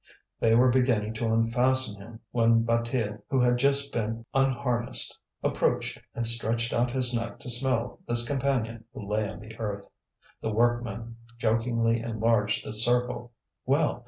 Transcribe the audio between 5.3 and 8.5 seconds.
approached and stretched out his neck to smell this